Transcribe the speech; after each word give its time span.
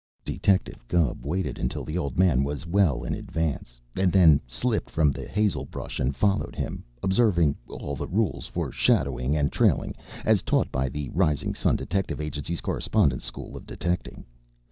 Detective 0.25 0.83
Gubb 0.87 1.23
waited 1.27 1.59
until 1.59 1.83
the 1.83 1.95
old 1.95 2.17
man 2.17 2.43
was 2.43 2.65
well 2.65 3.03
in 3.03 3.13
advance, 3.13 3.79
and 3.95 4.11
then 4.11 4.41
slipped 4.47 4.89
from 4.89 5.11
the 5.11 5.27
hazel 5.27 5.63
brush 5.63 5.99
and 5.99 6.15
followed 6.15 6.55
him, 6.55 6.83
observing 7.03 7.55
all 7.67 7.95
the 7.95 8.07
rules 8.07 8.47
for 8.47 8.71
Shadowing 8.71 9.37
and 9.37 9.51
Trailing 9.51 9.93
as 10.25 10.41
taught 10.41 10.71
by 10.71 10.89
the 10.89 11.09
Rising 11.11 11.53
Sun 11.53 11.75
Detective 11.75 12.19
Agency's 12.19 12.61
Correspondence 12.61 13.25
School 13.25 13.55
of 13.55 13.67
Detecting. 13.67 14.25